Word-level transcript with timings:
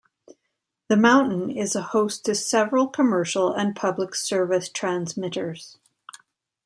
The 0.87 0.97
mountain 0.97 1.51
is 1.51 1.75
a 1.75 1.83
host 1.83 2.25
to 2.25 2.33
several 2.33 2.87
commercial 2.87 3.53
and 3.53 3.75
public 3.75 4.15
service 4.15 4.67
transmitters. 4.67 5.77